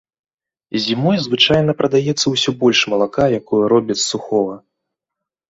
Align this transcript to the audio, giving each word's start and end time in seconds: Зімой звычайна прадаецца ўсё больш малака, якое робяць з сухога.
Зімой 0.85 1.17
звычайна 1.25 1.75
прадаецца 1.81 2.25
ўсё 2.33 2.49
больш 2.65 2.79
малака, 2.95 3.29
якое 3.41 3.61
робяць 3.75 4.01
з 4.01 4.07
сухога. 4.11 4.55